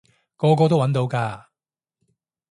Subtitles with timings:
[0.35, 1.45] 個個都搵到㗎